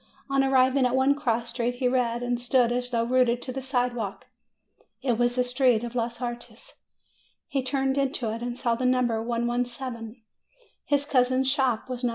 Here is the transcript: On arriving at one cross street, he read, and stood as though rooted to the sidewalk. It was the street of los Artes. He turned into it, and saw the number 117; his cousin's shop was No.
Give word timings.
On 0.31 0.43
arriving 0.43 0.87
at 0.87 0.95
one 0.95 1.13
cross 1.13 1.49
street, 1.49 1.75
he 1.75 1.87
read, 1.87 2.23
and 2.23 2.41
stood 2.41 2.71
as 2.71 2.89
though 2.89 3.03
rooted 3.03 3.39
to 3.43 3.51
the 3.51 3.61
sidewalk. 3.61 4.25
It 5.03 5.19
was 5.19 5.35
the 5.35 5.43
street 5.43 5.83
of 5.83 5.93
los 5.93 6.19
Artes. 6.19 6.73
He 7.47 7.61
turned 7.61 7.99
into 7.99 8.33
it, 8.33 8.41
and 8.41 8.57
saw 8.57 8.73
the 8.73 8.83
number 8.87 9.21
117; 9.21 10.23
his 10.85 11.05
cousin's 11.05 11.51
shop 11.51 11.87
was 11.87 12.03
No. 12.03 12.09